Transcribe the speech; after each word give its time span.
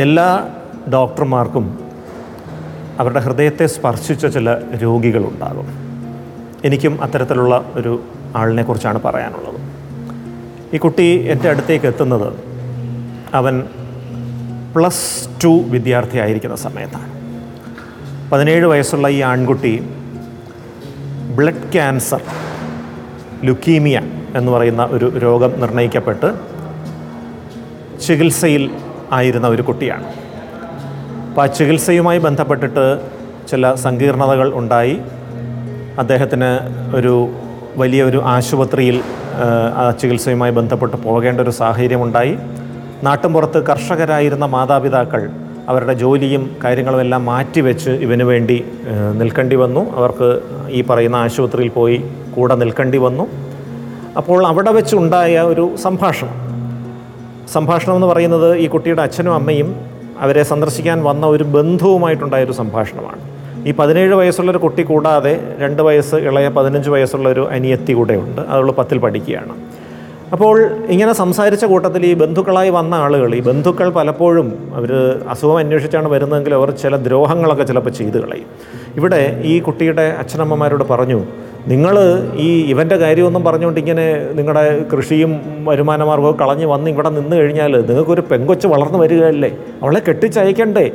എല്ലാ 0.00 0.48
ഡോക്ടർമാർക്കും 0.92 1.78
അവരുടെ 2.98 3.20
ഹൃദയത്തെ 3.20 3.66
സ്പർശിച്ച 3.66 4.26
ചില 4.26 4.56
രോഗികളുണ്ടാകും. 4.76 5.66
എനിക്കും 6.64 7.02
അത്തരത്തിലുള്ള 7.02 7.72
ഒരു 7.74 8.02
ആളിനെ 8.36 8.62
കുറിച്ചാണ് 8.62 9.02
പറയാനുള്ളത്. 9.02 9.60
ഈ 10.74 10.78
കുട്ടി 10.78 11.26
എന്റെ 11.30 11.48
അടുത്തേക്ക് 11.48 11.86
എത്തുന്നത് 11.86 12.32
അവൻ 13.34 13.62
പ്ലസ് 14.76 15.28
ടു 15.44 15.48
വിദ്യാർത്ഥിയായിരിക്കുന്ന 15.48 16.56
സമയത്താണ്. 16.56 17.10
പതിനേഴ് 18.30 18.66
വയസ്സുള്ള 18.66 19.08
ഈ 19.08 19.20
ആൺകുട്ടി 19.20 19.88
ബ്ലഡ് 21.36 21.72
ക്യാൻസർ 21.72 22.22
ലുക്കീമിയ 23.44 24.02
എന്ന് 24.34 24.52
പറയുന്ന 24.52 24.84
ഒരു 24.84 25.18
രോഗം 25.18 25.60
നിർണയിക്കപ്പെട്ട് 25.60 26.34
ചികിത്സയിൽ 28.00 28.70
ആയിരുന്ന 29.12 29.48
ഒരു 29.48 29.62
കുട്ടിയാണ്. 29.62 30.04
അപ്പോൾ 31.28 31.42
ആ 31.42 31.46
ചികിത്സയുമായി 31.46 32.18
ബന്ധപ്പെട്ടിട്ട് 32.18 33.00
ചില 33.50 33.74
സങ്കീർണതകൾ 33.74 34.54
ഉണ്ടായി. 34.54 34.98
അദ്ദേഹത്തിന് 35.98 36.58
ഒരു 36.96 37.28
വലിയൊരു 37.76 38.22
ആശുപത്രിയിൽ 38.24 39.02
ആ, 39.74 39.90
ചികിത്സയുമായി 39.90 40.52
ബന്ധപ്പെട്ട് 40.52 40.96
പോകേണ്ട 40.96 41.40
ഒരു 41.40 41.50
സാഹചര്യമുണ്ടായി. 41.50 42.38
നാട്ടുമ്പുറത്ത് 43.02 43.66
കർഷകരായിരുന്ന 43.66 44.44
മാതാപിതാക്കൾ 44.44 45.30
അവരുടെ 45.68 45.92
ജോലിയും 45.92 46.56
കാര്യങ്ങളും 46.64 47.00
എല്ലാം 47.00 47.24
മാറ്റിവെച്ച് 47.24 47.90
ഇവന് 47.90 48.22
വേണ്ടി 48.22 48.64
നിൽക്കേണ്ടി 49.14 49.56
വന്നു. 49.56 49.96
അവർക്ക് 49.96 50.40
ഈ 50.70 50.82
പറയുന്ന 50.82 51.16
ആശുപത്രിയിൽ 51.16 51.68
പോയി 51.68 52.04
കൂടെ 52.36 52.54
നിൽക്കേണ്ടി 52.54 52.98
വന്നു. 52.98 53.26
അപ്പോൾ 54.16 54.46
അവിടെ 54.46 54.70
വെച്ചുണ്ടായ 54.70 55.38
ഒരു 55.38 55.76
സംഭാഷണം. 55.76 56.59
സംഭാഷണം 57.52 57.94
എന്ന് 57.94 58.06
പറയുന്നത് 58.06 58.48
ഈ 58.64 58.66
കുട്ടിയുടെ 58.66 59.02
അച്ഛനും 59.02 59.34
അമ്മയും 59.34 59.68
അവരെ 60.24 60.42
സന്ദർശിക്കാൻ 60.52 60.98
വന്ന 61.08 61.26
ഒരു 61.26 61.44
ബന്ധുവുമായിട്ടുണ്ടായ 61.56 62.44
ഒരു 62.44 62.52
സംഭാഷണമാണ്. 62.52 63.20
ഈ 63.68 63.72
പതിനേഴ് 63.78 64.14
വയസ്സുള്ളൊരു 64.20 64.58
കുട്ടി 64.58 64.82
കൂടാതെ 64.82 65.32
രണ്ട് 65.58 65.80
വയസ്സ് 65.82 66.16
ഇളയ 66.28 66.48
പതിനഞ്ച് 66.48 66.90
വയസ്സുള്ള 66.90 67.28
ഒരു 67.28 67.42
അനിയത്തി 67.56 67.92
കൂടെ 67.92 68.14
ഉണ്ട്. 68.14 68.42
അതുള്ള 68.52 68.72
പത്തിൽ 68.72 68.98
പഠിക്കുകയാണ്. 68.98 69.54
അപ്പോൾ 70.34 70.56
ഇങ്ങനെ 70.94 71.12
സംസാരിച്ച 71.12 71.64
കൂട്ടത്തിൽ 71.64 72.02
ഈ 72.06 72.14
ബന്ധുക്കളായി 72.14 72.70
വന്ന 72.70 72.94
ആളുകൾ 73.04 73.30
ഈ 73.34 73.40
ബന്ധുക്കൾ 73.40 73.88
പലപ്പോഴും 73.98 74.48
അവർ 74.78 74.90
അസുഖം 75.32 75.58
അന്വേഷിച്ചാണ് 75.58 76.08
വരുന്നതെങ്കിൽ 76.08 76.54
അവർ 76.54 76.70
ചില 76.82 76.96
ദ്രോഹങ്ങളൊക്കെ 77.06 77.64
ചിലപ്പോൾ 77.64 77.90
ചെയ്തു 77.90 78.18
കളയും. 78.18 78.48
ഇവിടെ 78.96 79.22
ഈ 79.52 79.54
കുട്ടിയുടെ 79.60 80.06
അച്ഛനമ്മമാരോട് 80.22 80.84
പറഞ്ഞു 80.90 81.20
നിങ്ങൾ 81.68 81.98
ഈ 82.34 82.60
ഇവന്റെ 82.60 82.96
കാര്യമൊന്നും 82.96 83.44
പറഞ്ഞുകൊണ്ട് 83.44 83.80
ഇങ്ങനെ 83.80 84.28
നിങ്ങളുടെ 84.32 84.84
കൃഷിയും 84.92 85.40
വരുമാന 85.68 86.04
മാർഗവും 86.04 86.36
കളഞ്ഞ് 86.40 86.66
വന്ന് 86.66 86.90
ഇവിടെ 86.90 87.08
നിന്ന് 87.08 87.36
കഴിഞ്ഞാൽ 87.36 87.86
നിങ്ങൾക്കൊരു 87.86 88.20
പെങ്കൊച്ച് 88.30 88.66
വളർന്നു 88.66 88.98
വരികയല്ലേ? 88.98 89.50
അവളെ 89.82 90.02
കെട്ടിച്ചയക്കണ്ടേ? 90.08 90.90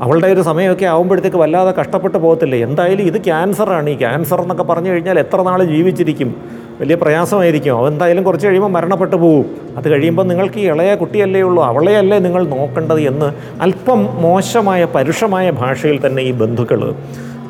അവളുടെ 0.00 0.26
ഒരു 0.26 0.40
സമയമൊക്കെ 0.40 0.86
ആകുമ്പോഴത്തേക്ക് 0.86 1.36
വല്ലാതെ 1.36 1.74
കഷ്ടപ്പെട്ട് 1.80 2.18
പോകത്തില്ലേ? 2.18 2.58
എന്തായാലും 2.58 3.02
ഇത് 3.02 3.24
ക്യാൻസറാണ്. 3.24 3.90
ഈ 3.90 3.98
ക്യാൻസർ 3.98 4.40
എന്നൊക്കെ 4.40 4.62
പറഞ്ഞു 4.62 4.90
കഴിഞ്ഞാൽ 4.90 5.18
എത്ര 5.18 5.42
നാൾ 5.42 5.64
ജീവിച്ചിരിക്കും? 5.64 6.36
വലിയ 6.80 6.94
പ്രയാസമായിരിക്കും. 6.94 7.78
അവൻ 7.78 7.92
എന്തായാലും 7.92 8.24
കുറച്ച് 8.24 8.46
കഴിയുമ്പോൾ 8.46 8.70
മരണപ്പെട്ടു 8.70 9.16
പോകും 9.16 9.76
അത് 9.76 9.88
കഴിയുമ്പോൾ 9.88 10.22
നിങ്ങൾക്ക് 10.22 10.58
ഈ 10.58 10.66
ഇളയ 10.66 10.94
കുട്ടിയല്ലേ 10.94 11.42
ഉള്ളൂ. 11.42 11.62
അവളെയല്ലേ 11.62 12.18
നിങ്ങൾ 12.18 12.46
നോക്കേണ്ടത് 12.46 13.00
എന്ന് 13.00 13.32
അല്പം 13.62 14.22
മോശമായ 14.22 14.84
പരുഷമായ 14.84 15.50
ഭാഷയിൽ 15.50 16.06
തന്നെ 16.06 16.22
ഈ 16.22 16.32
ബന്ധുക്കൾ 16.32 16.94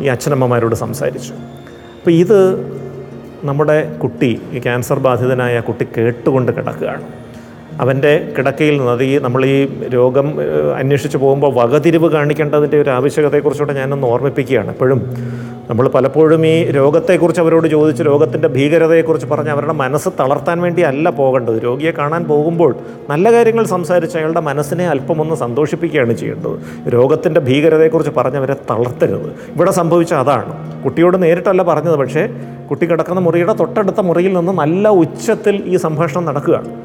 ഈ 0.03 0.07
അച്ഛനമ്മമാരോട് 0.07 0.75
സംസാരിച്ചു. 0.75 1.33
അപ്പോൾ 2.07 2.17
ഇത് 2.25 2.41
നമ്മുടെ 3.47 3.97
കുട്ടി 4.03 4.29
ഈ 4.55 4.59
ക്യാൻസർ 4.59 4.99
ബാധിതനായ 5.07 5.61
കുട്ടി 5.61 5.85
കേട്ടുകൊണ്ട് 5.97 6.51
കിടക്കുകയാണ്. 6.57 7.03
അവന്റെ 7.81 8.13
കിടക്കയിൽ 8.37 8.75
നിന്ന് 8.79 8.93
അത് 8.93 9.03
ഈ 9.05 9.19
നമ്മൾ 9.19 9.45
ഈ 9.47 9.57
രോഗം 9.95 10.27
അന്വേഷിച്ച് 10.81 11.19
പോകുമ്പോൾ 11.25 11.53
വകതിരിവ് 11.55 12.11
കാണിക്കേണ്ടതിന്റെ 12.11 12.79
ഒരു 12.81 12.91
ആവശ്യകതയെക്കുറിച്ചുകൂടെ 12.91 13.75
ഞാനൊന്ന് 13.81 14.07
ഓർമ്മിപ്പിക്കുകയാണ്. 14.07 14.71
എപ്പോഴും 14.75 15.01
നമ്മൾ 15.71 15.89
പലപ്പോഴും 15.89 16.47
ഈ 16.47 16.71
രോഗത്തെക്കുറിച്ച് 16.71 17.41
അവരോട് 17.41 17.69
ചോദിച്ച് 17.69 18.03
രോഗത്തിന്റെ 18.03 18.49
ഭീകരതയെക്കുറിച്ച് 18.49 19.27
പറഞ്ഞ് 19.27 19.51
അവരുടെ 19.51 19.73
മനസ്സ് 19.73 20.09
തളർത്താൻ 20.21 20.61
വേണ്ടി 20.61 20.83
അല്ല 20.83 21.11
പോകേണ്ടത്. 21.11 21.63
രോഗിയെ 21.65 21.91
കാണാൻ 21.91 22.25
പോകുമ്പോൾ 22.25 22.77
നല്ല 23.11 23.33
കാര്യങ്ങൾ 23.33 23.65
സംസാരിച്ച് 23.65 24.17
അയാളുടെ 24.17 24.41
മനസ്സിനെ 24.41 24.87
അല്പമൊന്ന് 24.89 25.35
സന്തോഷിപ്പിക്കുകയാണ് 25.35 26.13
ചെയ്യേണ്ടത്. 26.13 26.89
രോഗത്തിന്റെ 26.89 27.41
ഭീകരതയെക്കുറിച്ച് 27.41 28.13
പറഞ്ഞ് 28.17 28.37
അവരെ 28.37 28.55
തളർത്തരുത്. 28.55 29.27
ഇവിടെ 29.27 29.71
സംഭവിച്ച 29.71 30.15
അതാണ്. 30.15 30.83
കുട്ടിയോട് 30.85 31.23
നേരിട്ടല്ല 31.23 31.63
പറഞ്ഞത് 31.63 31.97
പക്ഷേ 31.97 32.29
കുട്ടി 32.71 32.87
കിടക്കുന്ന 32.87 33.21
മുറിയുടെ 33.21 33.53
തൊട്ടടുത്ത 33.53 34.01
മുറിയിൽ 34.01 34.33
നിന്ന് 34.33 34.53
നല്ല 34.53 34.89
ഉച്ചത്തിൽ 34.89 35.63
ഈ 35.67 35.77
സംഭാഷണം 35.77 36.25
നടക്കുകയാണ്. 36.25 36.77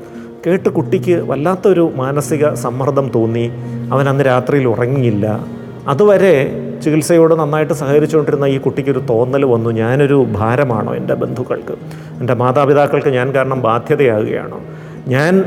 കേട്ട് 0.48 0.70
കുട്ടിക്ക് 0.70 1.12
വല്ലാത്തൊരു 1.12 1.92
മാനസിക 1.96 2.54
സമ്മർദ്ദം 2.54 3.12
തോന്നി. 3.16 3.52
അവൻ 3.92 4.10
അന്ന് 4.10 4.26
രാത്രിയിൽ 4.26 4.68
ഉറങ്ങിയില്ല. 4.68 5.46
അതുവരെ 5.88 6.61
ചികിത്സയോട് 6.82 7.34
നന്നായിട്ട് 7.40 7.74
സഹകരിച്ചുകൊണ്ടിരുന്ന 7.74 8.46
ഈ 8.46 8.58
കുട്ടിക്കൊരു 8.58 9.00
തോന്നൽ 9.00 9.46
വന്നു. 9.46 9.70
ഞാനൊരു 9.70 10.28
ഭാരമാണോ 10.32 10.96
എന്റെ 10.96 11.14
ബന്ധുക്കൾക്ക്? 11.14 11.76
എന്റെ 12.20 12.34
മാതാപിതാക്കൾക്ക് 12.34 13.08
ഞാൻ 13.08 13.36
കാരണം 13.36 13.62
ബാധ്യതയാകുകയാണോ? 13.62 14.62
ഞാൻ 15.08 15.44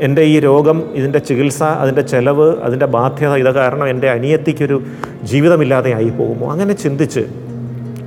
എന്റെ 0.00 0.22
ഈ 0.22 0.40
രോഗം 0.40 0.82
ഇതിന്റെ 0.94 1.18
ചികിത്സ 1.18 1.62
അതിന്റെ 1.62 2.02
ചെലവ് 2.02 2.56
അതിന്റെ 2.56 2.86
ബാധ്യത 2.86 3.34
ഇത് 3.34 3.54
കാരണം 3.54 3.88
എന്റെ 3.88 4.10
അനിയത്തിക്കൊരു 4.10 4.82
ജീവിതമില്ലാതെ 5.22 5.92
ആയി 5.92 6.08
പോകുമോ 6.08 6.50
അങ്ങനെ 6.52 6.74
ചിന്തിച്ച് 6.74 7.20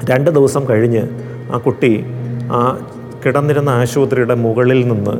രണ്ട് 0.09 0.29
ദിവസം 0.31 0.65
കഴിഞ്ഞ് 0.69 1.03
ആ 1.51 1.57
കുട്ടി 1.57 2.05
ആ 2.51 2.59
കിടന്നിരുന്ന 3.25 3.69
ആശുപത്രിയുടെ 3.69 4.35
മുകളിൽ 4.35 4.87
നിന്ന് 4.87 5.15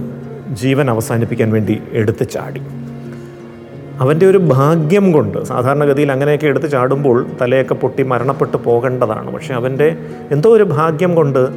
ജീവൻ 0.56 0.90
അവസാനിപ്പിക്കാൻ 0.90 1.52
വേണ്ടി 1.52 1.82
എടുത്ത് 1.92 2.30
ചാടി. 2.30 2.62
അവന്റെ 4.00 4.26
ഒരു 4.26 4.38
ഭാഗ്യം 4.38 5.12
കൊണ്ട് 5.12 5.44
സാധാരണഗതിയിൽ 5.44 6.12
അങ്ങനെയൊക്കെ 6.12 6.48
എടുത്ത് 6.48 6.72
ചാടുമ്പോൾ 6.72 7.28
തലയൊക്കെ 7.42 7.74
പൊട്ടി 7.74 8.04
മരണപ്പെട്ട് 8.04 8.58
പോകേണ്ടതാണ്. 8.58 9.34
പക്ഷേ 9.34 9.54
അവന്റെ 9.54 9.96
എന്തോ 10.32 10.50
ഒരു 10.50 10.64
ഭാഗ്യം 10.64 11.16
കൊണ്ട് 11.16 11.50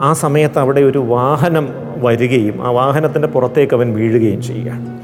ആ 0.00 0.12
സമയത്ത് 0.12 0.58
അവിടെ 0.58 0.80
ഒരു 0.80 0.98
വാഹനം 0.98 1.68
വരികയും 1.96 2.66
ആ 2.66 2.70
വാഹനത്തിന്റെ 2.70 3.28
പുറത്തേക്ക് 3.28 3.74
അവൻ 3.74 3.94
വീഴുകയും 3.94 4.42
ചെയ്യുകയാണ്. 4.42 4.98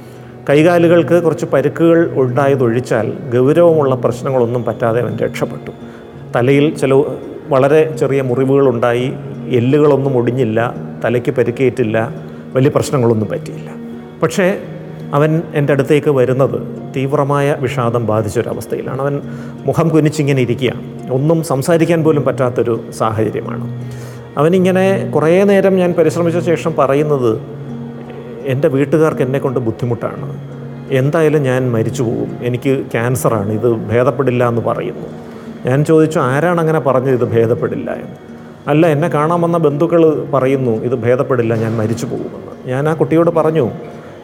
കൈകാലുകൾക്ക് 0.50 1.22
കുറച്ച് 1.22 1.46
പരുക്കുകൾ 1.52 2.10
ഉണ്ടായതൊഴിച്ചാൽ 2.12 3.12
ഗൗരവമുള്ള 3.34 3.94
പ്രശ്നങ്ങളൊന്നും 3.94 4.64
പറ്റാതെ 4.64 5.00
അവൻ 5.00 5.16
രക്ഷപ്പെട്ടു. 5.16 5.70
തലയിൽ 6.36 6.74
ചില 6.74 6.94
വളരെ 7.48 7.96
ചെറിയ 7.96 8.22
മുറിവുകൾ 8.22 8.68
ഉണ്ടായി 8.68 9.12
എല്ലുകളൊന്നും 9.48 10.16
ഒടിഞ്ഞില്ല 10.16 10.74
തലയ്ക്ക് 11.04 11.30
പരിക്കേറ്റില്ല 11.30 12.14
വലിയ 12.54 12.70
പ്രശ്നങ്ങളൊന്നും 12.74 13.28
പറ്റിയില്ല. 13.28 13.70
പക്ഷേ 14.22 14.58
അവൻ 15.12 15.42
എന്റെ 15.54 15.72
അടുത്തേക്ക് 15.72 16.10
വരുന്നത് 16.10 16.92
തീവ്രമായ 16.96 17.56
വിഷാദം 17.60 18.06
ബാധിച്ചൊരവസ്ഥയിലാണ്. 18.06 19.00
അവൻ 19.00 19.20
മുഖം 19.66 19.88
കുനിച്ചിങ്ങനെ 19.88 20.42
ഇരിക്കുകയാണ് 20.42 21.12
ഒന്നും 21.12 21.42
സംസാരിക്കാൻ 21.42 22.04
പോലും 22.04 22.22
പറ്റാത്തൊരു 22.22 22.84
സാഹചര്യമാണ്. 22.98 23.84
അവനിങ്ങനെ 24.38 25.10
കുറേ 25.14 25.44
നേരം 25.44 25.76
ഞാൻ 25.76 25.92
പരിശ്രമിച്ച 25.92 26.38
ശേഷം 26.38 26.74
പറയുന്നത് 26.78 27.40
എന്റെ 28.46 28.68
വീട്ടുകാർക്ക് 28.68 29.22
എന്നെ 29.22 29.38
കൊണ്ട് 29.38 29.60
ബുദ്ധിമുട്ടാണ്. 29.60 30.36
എന്തായാലും 30.90 31.42
ഞാൻ 31.42 31.72
മരിച്ചു 31.72 32.02
പോകും. 32.02 32.36
എനിക്ക് 32.42 32.86
ക്യാൻസറാണ്. 32.92 33.52
ഇത് 33.52 33.72
ഭേദപ്പെടില്ല 33.72 34.48
എന്ന് 34.48 34.62
പറയുന്നു. 34.62 35.06
ഞാൻ 35.66 35.84
ചോദിച്ചു 35.84 36.18
ആരാണ് 36.18 36.60
അങ്ങനെ 36.60 36.80
പറഞ്ഞത് 36.80 37.14
ഇത് 37.14 37.32
ഭേദപ്പെടില്ല 37.32 37.90
എന്ന്? 37.90 38.34
അല്ല 38.68 38.86
എന്നെ 38.86 39.08
കാണാൻ 39.08 39.40
വന്ന 39.40 39.56
ബന്ധുക്കൾ 39.56 40.26
പറയുന്നു 40.34 40.70
ഇത് 40.70 40.94
ഭേദപ്പെടില്ല 40.94 41.54
ഞാൻ 41.54 41.76
മരിച്ചു 41.76 42.06
പോകുമെന്ന്. 42.06 42.68
ഞാൻ 42.68 42.88
ആ 42.88 42.94
കുട്ടിയോട് 42.94 43.30
പറഞ്ഞു 43.30 43.70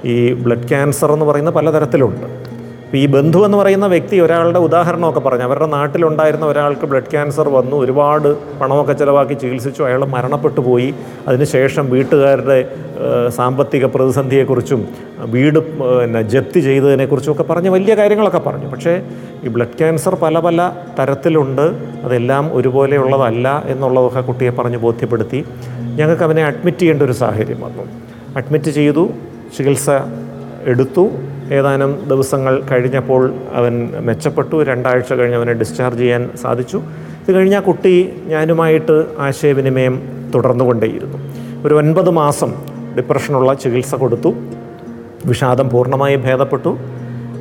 ഈ 0.04 0.34
ബ്ലഡ് 0.34 0.68
ക്യാൻസർ 0.68 1.12
എന്ന് 1.12 1.26
പറയുന്ന 1.26 1.50
പലതരത്തിലുണ്ട്. 1.50 2.50
ഇപ്പോൾ 2.84 2.98
ഈ 2.98 3.06
ബന്ധു 3.06 3.44
എന്ന് 3.44 3.58
പറയുന്ന 3.58 3.86
വ്യക്തി 3.86 4.20
ഒരാളുടെ 4.20 4.58
ഉദാഹരണമൊക്കെ 4.58 5.20
പറഞ്ഞു. 5.20 5.44
അവരുടെ 5.44 5.66
നാട്ടിലുണ്ടായിരുന്ന 5.66 6.46
ഒരാൾക്ക് 6.46 6.86
ബ്ലഡ് 6.86 7.10
ക്യാൻസർ 7.10 7.48
വന്നു. 7.48 7.76
ഒരുപാട് 7.76 8.58
പണമൊക്കെ 8.58 8.92
ചിലവാക്കി 8.92 9.34
ചികിത്സിച്ചു. 9.34 9.82
അയാൾ 9.82 10.04
മരണപ്പെട്ടു 10.04 10.60
പോയി. 10.60 10.94
അതിനുശേഷം 11.28 11.90
വീട്ടുകാരുടെ 11.90 12.68
സാമ്പത്തിക 13.28 13.84
പ്രതിസന്ധിയെക്കുറിച്ചും 13.84 14.88
വീട് 15.18 15.58
പിന്നെ 15.58 16.22
ജപ്തി 16.22 16.60
ചെയ്തതിനെക്കുറിച്ചും 16.60 17.32
ഒക്കെ 17.32 17.42
പറഞ്ഞ് 17.42 17.68
വലിയ 17.68 17.94
കാര്യങ്ങളൊക്കെ 17.94 18.38
പറഞ്ഞു. 18.38 18.68
പക്ഷേ 18.68 19.02
ഈ 19.44 19.48
ബ്ലഡ് 19.48 19.78
ക്യാൻസർ 19.78 20.14
പല 20.14 20.40
പല 20.40 20.72
തരത്തിലുണ്ട്. 20.98 21.66
അതെല്ലാം 22.04 22.50
ഒരുപോലെയുള്ളതല്ല 22.52 23.62
എന്നുള്ളതൊക്കെ 23.66 24.20
കുട്ടിയെ 24.20 24.50
പറഞ്ഞ് 24.50 24.78
ബോധ്യപ്പെടുത്തി. 24.78 25.44
ഞങ്ങൾക്ക് 25.80 26.22
അവനെ 26.22 26.44
അഡ്മിറ്റ് 26.44 26.78
ചെയ്യേണ്ട 26.78 27.02
ഒരു 27.02 27.12
സാഹചര്യം 27.12 27.60
വന്നു. 27.60 27.82
അഡ്മിറ്റ് 28.36 28.70
ചെയ്തു. 28.70 29.10
ചികിത്സ 29.56 29.90
എടുത്തു. 30.64 31.10
ഏതാനും 31.52 32.08
ദിവസങ്ങൾ 32.08 32.62
കഴിഞ്ഞപ്പോൾ 32.70 33.34
അവൻ 33.52 33.90
മെച്ചപ്പെട്ടു. 34.00 34.62
രണ്ടാഴ്ച 34.64 35.12
കഴിഞ്ഞ് 35.12 35.36
അവനെ 35.36 35.52
ഡിസ്ചാർജ് 35.52 35.98
ചെയ്യാൻ 35.98 36.30
സാധിച്ചു. 36.42 36.82
ഇത് 37.28 37.32
കഴിഞ്ഞ 37.32 37.56
ആ 37.56 37.60
കുട്ടി 37.60 38.12
ഞാനുമായിട്ട് 38.26 39.04
ആശയവിനിമയം 39.18 40.02
തുടർന്നുകൊണ്ടേയിരുന്നു. 40.34 41.18
ഒരു 41.66 41.74
ഒൻപത് 41.74 42.10
മാസം 42.10 42.54
ഡിപ്രഷനുള്ള 42.96 43.54
ചികിത്സ 43.54 43.94
കൊടുത്തു. 43.94 44.34
വിഷാദം 45.26 45.70
പൂർണമായി 45.70 46.16
ഭേദപ്പെട്ടു. 46.16 46.78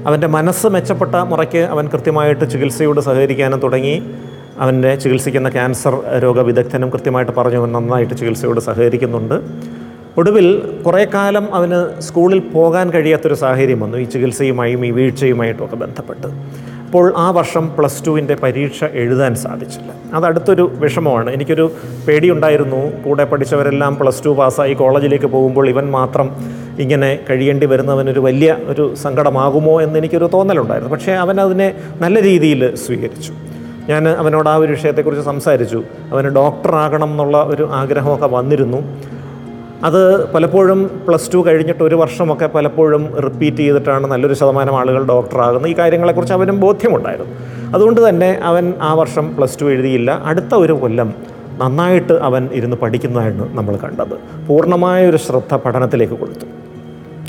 അവന്റെ 0.07 0.27
മനസ്സ് 0.27 0.67
മെച്ചപ്പെട്ട 0.67 1.15
മുറയ്ക്ക് 1.15 1.57
അവൻ 1.57 1.87
കൃത്യമായിട്ട് 1.87 2.51
ചികിത്സയോട് 2.51 2.99
സഹകരിക്കാനും 2.99 3.59
തുടങ്ങി. 3.59 4.03
അവന്റെ 4.59 4.95
ചികിത്സിക്കുന്ന 4.95 5.49
ക്യാൻസർ 5.49 6.01
രോഗവിദഗ്ധനും 6.19 6.89
കൃത്യമായിട്ട് 6.89 7.31
പറഞ്ഞു. 7.31 7.57
അവൻ 7.57 7.71
നന്നായിട്ട് 7.71 8.13
ചികിത്സയോട് 8.13 8.59
സഹകരിക്കുന്നുണ്ട്. 8.59 9.41
ഒടുവിൽ 10.19 10.47
കുറേ 10.85 11.05
കാലം 11.13 11.45
അവന് 11.55 12.01
സ്കൂളിൽ 12.01 12.39
പോകാൻ 12.39 12.89
കഴിയാത്തൊരു 12.91 13.33
സാഹചര്യം 13.33 13.79
വന്നു. 13.79 13.97
ഈ 13.97 14.03
ചികിത്സയുമായും 14.03 14.85
ഈ 14.85 14.91
വീഴ്ചയുമായിട്ടും 14.91 15.65
ഒക്കെ 15.65 15.75
ബന്ധപ്പെട്ട്. 15.75 16.27
അപ്പോൾ 16.85 17.13
ആ 17.17 17.31
വർഷം 17.31 17.65
പ്ലസ് 17.77 18.05
ടുവിന്റെ 18.07 18.35
പരീക്ഷ 18.35 18.83
എഴുതാൻ 18.83 19.35
സാധിച്ചില്ല. 19.35 19.91
അത് 20.13 20.25
അടുത്തൊരു 20.25 20.71
വിഷമമാണ്. 20.73 21.29
എനിക്കൊരു 21.29 21.71
പേടിയുണ്ടായിരുന്നു. 22.07 22.81
കൂടെ 23.03 23.23
പഠിച്ചവരെല്ലാം 23.23 23.95
പ്ലസ് 23.95 24.25
ടു 24.25 24.29
പാസ്സായി 24.29 24.73
കോളേജിലേക്ക് 24.73 25.25
പോകുമ്പോൾ 25.25 25.69
ഇവൻ 25.69 25.91
മാത്രം 25.91 26.29
ഇങ്ങനെ 26.79 27.19
കഴിയേണ്ടി 27.29 27.65
വരുന്നവനൊരു 27.65 28.19
വലിയ 28.19 28.57
ഒരു 28.67 28.95
സങ്കടമാകുമോ 28.95 29.81
എന്ന് 29.81 29.97
എനിക്കൊരു 29.99 30.29
തോന്നലുണ്ടായിരുന്നു. 30.33 30.93
പക്ഷേ 30.95 31.11
അവൻ 31.11 31.41
അതിനെ 31.41 31.73
നല്ല 32.01 32.21
രീതിയിൽ 32.21 32.75
സ്വീകരിച്ചു. 32.75 33.33
ഞാൻ 33.89 34.09
അവനോട് 34.09 34.49
ആ 34.49 34.55
ഒരു 34.55 34.71
വിഷയത്തെക്കുറിച്ച് 34.71 35.25
സംസാരിച്ചു. 35.25 35.83
അവന് 36.11 36.27
ഡോക്ടറാകണം 36.27 37.11
എന്നുള്ള 37.11 37.37
ഒരു 37.37 37.69
ആഗ്രഹമൊക്കെ 37.71 38.27
വന്നിരുന്നു. 38.27 38.81
അത് 39.83 40.33
പലപ്പോഴും 40.33 41.01
പ്ലസ് 41.07 41.33
ടു 41.33 41.45
കഴിഞ്ഞിട്ട് 41.47 41.83
ഒരു 41.83 41.95
വർഷമൊക്കെ 41.95 42.45
പലപ്പോഴും 42.45 43.21
റിപ്പീറ്റ് 43.21 43.57
ചെയ്തിട്ടാണ് 43.57 44.07
നല്ലൊരു 44.07 44.33
ശതമാനം 44.33 44.79
ആളുകൾ 44.79 45.03
ഡോക്ടറാകുന്നത് 45.03 45.71
ഈ 45.71 45.77
കാര്യങ്ങളെക്കുറിച്ച് 45.77 46.33
അവനും 46.33 46.59
ബോധ്യമുണ്ടായിരുന്നു. 46.59 47.35
അതുകൊണ്ട് 47.73 48.09
തന്നെ 48.09 48.39
അവൻ 48.43 48.73
ആ 48.81 48.93
വർഷം 48.93 49.35
പ്ലസ് 49.37 49.61
ടു 49.61 49.65
എഴുതിയില്ല. 49.65 50.21
അടുത്ത 50.25 50.55
ഒരു 50.55 50.73
കൊല്ലം 50.73 51.13
നന്നായിട്ട് 51.57 52.13
അവൻ 52.13 52.49
ഇരുന്ന് 52.53 52.77
പഠിക്കുന്നതാണ് 52.77 53.57
നമ്മൾ 53.57 53.75
കണ്ടത്. 53.75 54.45
പൂർണമായ 54.47 55.07
ഒരു 55.07 55.17
ശ്രദ്ധ 55.17 55.55
പഠനത്തിലേക്ക് 55.55 56.13
കൊടുത്തു. 56.13 56.45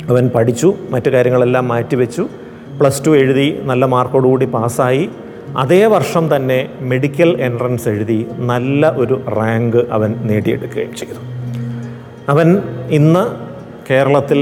അവൻ 0.09 0.29
പഠിച്ചു 0.35 0.73
മറ്റു 0.89 1.09
കാര്യങ്ങളെല്ലാം 1.09 1.67
മാറ്റിവെച്ചു. 1.67 2.21
പ്ലസ് 2.79 3.05
ടു 3.05 3.17
എഴുതി 3.17 3.59
നല്ല 3.63 3.85
മാർക്കോടുകൂടി 3.85 4.45
പാസ്സായി. 4.45 5.09
അതേ 5.57 5.85
വർഷം 5.85 6.35
തന്നെ 6.35 6.69
മെഡിക്കൽ 6.81 7.41
എൻട്രൻസ് 7.41 7.89
എഴുതി 7.89 8.27
നല്ല 8.31 8.89
ഒരു 8.89 9.21
റാങ്ക് 9.37 9.85
അവൻ 9.91 10.15
നേടിയെടുക്കുകയും 10.23 10.95
ചെയ്തു. 10.95 11.30
അവൻ 12.31 12.47
ഇന്ന് 12.97 13.21
കേരളത്തിൽ 13.87 14.39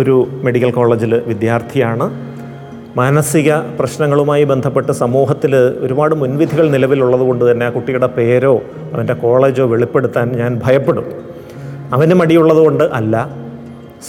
ഒരു 0.00 0.14
മെഡിക്കൽ 0.44 0.70
കോളേജിൽ 0.70 1.12
വിദ്യാർത്ഥിയാണ്. 1.30 2.06
മാനസിക 2.96 3.56
പ്രശ്നങ്ങളുമായി 3.78 4.44
ബന്ധപ്പെട്ട് 4.44 4.92
സമൂഹത്തിൽ 5.00 5.52
ഒരുപാട് 5.84 6.14
മുൻവിധികൾ 6.20 6.66
നിലവിലുള്ളതുകൊണ്ട് 6.74 7.44
തന്നെ 7.50 7.66
ആ 7.66 7.72
കുട്ടിയുടെ 7.76 8.08
പേരോ 8.16 8.54
അവന്റെ 8.94 9.14
കോളേജോ 9.24 9.66
വെളിപ്പെടുത്താൻ 9.72 10.28
ഞാൻ 10.40 10.60
ഭയപ്പെടും. 10.64 11.06
അവന് 11.96 12.14
മടിയുള്ളതുകൊണ്ട് 12.20 12.84
അല്ല 13.00 13.14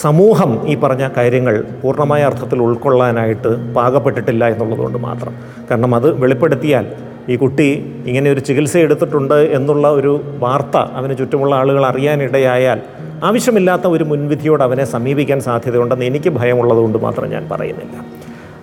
സമൂഹം 0.02 0.52
ഈ 0.72 0.76
പറഞ്ഞ 0.84 1.06
കാര്യങ്ങൾ 1.18 1.56
പൂർണമായ 1.82 2.22
അർത്ഥത്തിൽ 2.24 2.60
ഉൾക്കൊള്ളാനായിട്ട് 2.68 3.50
പാകപ്പെട്ടിട്ടില്ല 3.78 4.44
എന്നുള്ളതുകൊണ്ട് 4.54 5.00
മാത്രം. 5.08 5.34
കാരണം 5.72 5.94
അത് 5.96 6.10
വെളിപ്പെടുത്തിയാൽ 6.24 6.86
ഈ 7.32 7.36
കുട്ടി 7.36 7.68
ഇങ്ങനെ 8.10 8.28
ഒരു 8.32 8.42
ചികിത്സ 8.48 8.76
എടുത്തിട്ടുണ്ട് 8.86 9.40
എന്നുള്ള 9.58 9.88
ഒരു 10.00 10.14
വാർത്ത 10.44 10.78
അവന് 11.00 11.18
ചുറ്റുമുള്ള 11.18 11.54
ആളുകൾ 11.56 11.84
അറിയാനിടയായാൽ 11.86 12.80
ആവശ്യമില്ലാത്ത 13.24 13.88
ഒരു 13.88 14.04
മുൻവിധിയോട് 14.04 14.64
അവനെ 14.64 14.86
സമീപിക്കാൻ 14.86 15.42
സാധ്യതയുണ്ടെന്ന് 15.42 16.06
എനിക്ക് 16.06 16.30
ഭയമുള്ളതുകൊണ്ട് 16.30 16.98
മാത്രം 16.98 17.30
ഞാൻ 17.30 17.50
പറയുന്നില്ല. 17.52 18.06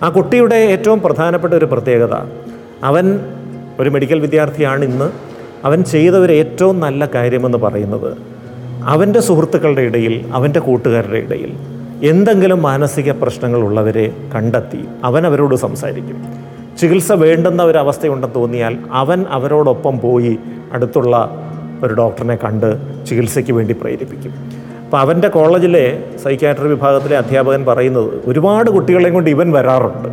ആ 0.02 0.08
കുട്ടിയുടെ 0.08 0.55
ഏറ്റവും 0.55 1.00
പ്രധാനപ്പെട്ട 1.00 1.55
ഒരു 1.55 1.64
പ്രത്യേകത 1.64 2.14
അവൻ 2.82 3.20
ഒരു 3.81 3.90
മെഡിക്കൽ 3.90 4.20
വിദ്യാർത്ഥിയാണ് 4.20 4.84
ഇന്ന്. 4.84 5.10
അവൻ 5.64 5.84
ചെയ്ത 5.84 6.14
ഒരു 6.14 6.32
ഏറ്റവും 6.32 6.81
നല്ല 6.81 7.06
കാര്യമെന്ന് 7.06 7.58
പറയുന്നത് 7.58 8.16
അവന്റെ 8.84 9.20
സുഹൃത്തുക്കളുടെ 9.20 9.82
ഇടയിൽ 9.82 10.26
അവന്റെ 10.32 10.60
കൂട്ടുകാരുടെ 10.60 11.19
ഇടയിൽ 11.19 11.52
എന്തെങ്കിലും 12.06 12.62
മാനസിക 12.62 13.12
പ്രശ്നങ്ങൾ 13.12 13.60
ഉള്ളവരെ 13.60 14.12
കണ്ടെത്തി 14.34 14.84
അവൻ 15.05 15.26
അവരോട് 15.26 15.55
സംസാരിക്കും. 15.55 16.34
ചികിത്സ 16.81 17.12
വേണ്ടുന്ന 17.12 17.62
ഒരവസ്ഥയുണ്ടെന്ന് 17.62 18.34
തോന്നിയാൽ 18.34 18.78
അവൻ 18.93 19.25
അവരോടൊപ്പം 19.31 20.00
പോയി 20.00 20.38
അടുത്തുള്ള 20.72 21.14
ഒരു 21.85 21.95
ഡോക്ടറിനെ 21.95 22.37
കണ്ട് 22.37 22.69
ചികിത്സയ്ക്ക് 23.07 23.53
വേണ്ടി 23.53 23.75
പ്രേരിപ്പിക്കും. 23.83 24.35
അപ്പോൾ 24.85 24.99
അവന്റെ 24.99 25.29
കോളേജിലെ 25.29 26.05
സൈക്യാട്രി 26.25 26.69
വിഭാഗത്തിലെ 26.69 27.17
അധ്യാപകൻ 27.17 27.65
പറയുന്നത് 27.65 28.23
ഒരുപാട് 28.27 28.71
കുട്ടികളെയും 28.71 29.15
കൊണ്ട് 29.15 29.31
ഇവൻ 29.31 29.53
വരാറുണ്ട്. 29.53 30.09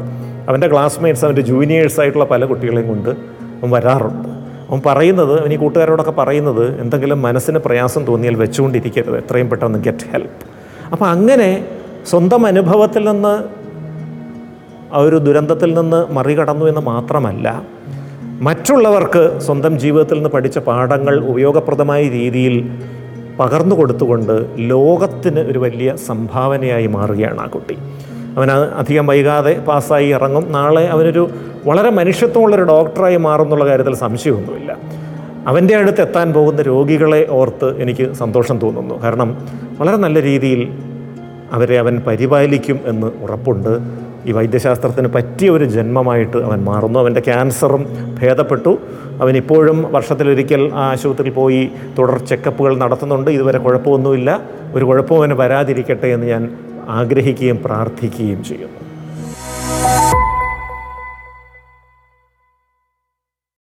അവന്റെ 0.50 0.68
ക്ലാസ്മേറ്റ്സ് 0.68 1.26
അവന്റെ 1.26 1.42
ജൂനിയേഴ്സ് 1.42 2.00
ആയിട്ടുള്ള 2.00 2.26
പല 2.26 2.46
കുട്ടികളെയും 2.46 2.88
കൊണ്ട് 2.88 3.10
അവൻ 3.10 3.72
വരാറുണ്ട്. 3.72 4.30
അവൻ 4.70 4.82
പറയുന്നത് 4.86 5.42
അവൻ 5.42 5.54
ഈ 5.54 5.56
കൂട്ടുകാരോടൊക്കെ 5.56 6.12
പറയുന്നത് 6.12 6.82
എന്തെങ്കിലും 6.82 7.22
മനസ്സിന് 7.22 7.60
പ്രയാസം 7.60 8.06
തോന്നിയാൽ 8.06 8.36
വെച്ചുകൊണ്ടിരിക്കരുത്. 8.36 9.18
എത്രയും 9.18 9.50
പെട്ടെന്ന് 9.50 9.80
ഗെറ്റ് 9.80 10.12
ഹെൽപ്പ് 10.12 10.46
അപ്പോൾ 10.92 11.06
അങ്ങനെ 11.06 11.66
സ്വന്തം 12.06 12.46
അനുഭവത്തിൽ 12.46 13.10
നിന്ന് 13.10 13.44
ആ 14.94 15.00
ഒരു 15.00 15.16
ദുരന്തത്തിൽ 15.16 15.80
നിന്ന് 15.80 16.06
മറികടന്നു 16.12 16.66
എന്ന് 16.66 16.82
മാത്രമല്ല 16.82 17.75
മറ്റുള്ളവർക്ക് 18.40 19.40
സ്വന്തം 19.40 19.80
ജീവിതത്തിൽ 19.80 20.16
നിന്ന് 20.16 20.30
പഠിച്ച 20.30 20.58
പാഠങ്ങൾ 20.58 21.26
ഉപയോഗപ്രദമായ 21.26 22.04
രീതിയിൽ 22.10 22.70
പകർന്നു 23.40 23.76
കൊടുത്തുകൊണ്ട് 23.76 24.46
ലോകത്തിന് 24.56 25.40
ഒരു 25.40 25.60
വലിയ 25.60 25.96
സംഭാവനയായി 25.96 26.88
മാറുകയാണ് 26.88 27.40
ആ 27.40 27.46
കുട്ടി. 27.46 27.78
അവൻ 28.38 28.52
അധികം 28.52 29.08
വൈകാതെ 29.08 29.54
പാസ്സായി 29.54 30.08
ഇറങ്ങും. 30.08 30.52
നാളെ 30.52 30.88
അവനൊരു 30.88 31.30
വളരെ 31.66 31.90
മനുഷ്യത്വമുള്ളൊരു 31.90 32.64
ഡോക്ടറായി 32.64 33.18
മാറുന്നുള്ള 33.18 33.66
കാര്യത്തിൽ 33.66 33.96
സംശയമൊന്നുമില്ല. 33.96 34.78
അവന്റെ 35.48 35.76
അടുത്ത് 35.76 36.02
എത്താൻ 36.02 36.34
പോകുന്ന 36.34 36.62
രോഗികളെ 36.62 37.28
ഓർത്ത് 37.30 37.82
എനിക്ക് 37.82 38.14
സന്തോഷം 38.14 38.60
തോന്നുന്നു. 38.60 39.04
കാരണം 39.04 39.48
വളരെ 39.80 39.98
നല്ല 39.98 40.22
രീതിയിൽ 40.22 40.70
അവരെ 41.52 41.80
അവൻ 41.80 42.02
പരിപാലിക്കും 42.08 42.80
എന്ന് 42.86 43.08
ഉറപ്പുണ്ട്. 43.24 44.05
ഈ 44.26 44.32
വൈദ്യശാസ്ത്രത്തിന് 44.32 45.08
പറ്റിയ 45.08 45.50
ഒരു 45.50 45.64
ജന്മമായിട്ട് 45.64 46.38
അവൻ 46.38 46.64
മാറുന്നു. 46.64 47.00
അവന്റെ 47.00 47.20
ക്യാൻസറും 47.20 47.88
ഭേദപ്പെട്ടു. 48.22 48.78
അവൻ 49.22 49.38
ഇപ്പോഴും 49.38 49.92
വർഷത്തിലൊരിക്കൽ 49.92 50.72
ആ 50.74 50.92
ആശുപത്രിയിൽ 50.92 51.34
പോയി 51.34 51.70
തുടർ 51.98 52.18
ചെക്കപ്പുകൾ 52.18 52.78
നടത്തുന്നുണ്ട്. 52.78 53.32
ഇതുവരെ 53.32 53.60
കുഴപ്പമൊന്നുമില്ല. 53.60 54.40
ഒരു 54.74 54.86
കുഴപ്പവും 54.86 55.20
അവന് 55.20 55.34
വരാതിരിക്കട്ടെ 55.34 56.08
എന്ന് 56.08 56.28
ഞാൻ 56.28 56.58
ആഗ്രഹിക്കുകയും 56.90 57.60
പ്രാർത്ഥിക്കുകയും 57.66 58.44
ചെയ്യുന്നു. 58.44 58.85